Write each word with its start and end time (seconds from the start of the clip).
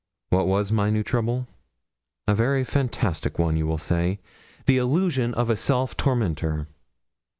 What 0.31 0.47
was 0.47 0.71
my 0.71 0.89
new 0.89 1.03
trouble? 1.03 1.47
A 2.27 2.33
very 2.33 2.63
fantastic 2.63 3.37
one, 3.37 3.55
you 3.55 3.67
will 3.67 3.77
say 3.77 4.19
the 4.65 4.77
illusion 4.77 5.31
of 5.35 5.51
a 5.51 5.55
self 5.55 5.95
tormentor. 5.95 6.65